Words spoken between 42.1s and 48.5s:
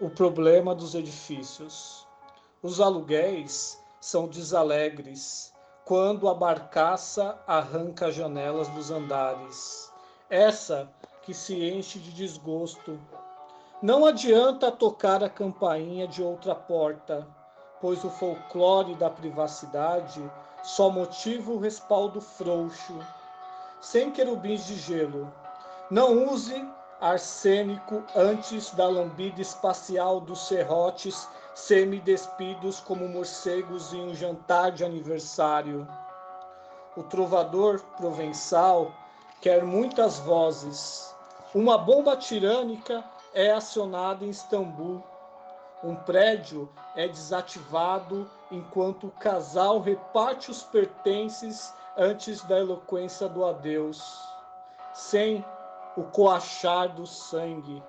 tirânica é acionada em Istambul. Um prédio é desativado